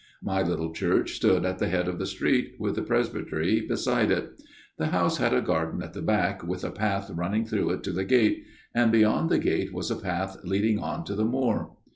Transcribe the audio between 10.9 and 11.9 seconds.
to the moor.